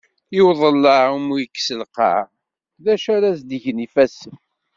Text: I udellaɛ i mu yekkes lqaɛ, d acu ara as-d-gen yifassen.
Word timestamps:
I 0.37 0.39
udellaɛ 0.47 1.03
i 1.15 1.17
mu 1.25 1.35
yekkes 1.41 1.69
lqaɛ, 1.81 2.17
d 2.83 2.85
acu 2.93 3.09
ara 3.15 3.29
as-d-gen 3.33 3.83
yifassen. 3.83 4.35